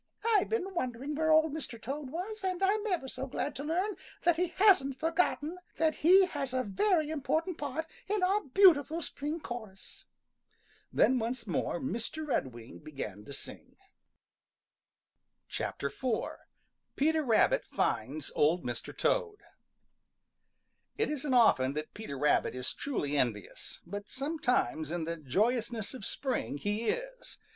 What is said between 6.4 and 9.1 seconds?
a very important part in our beautiful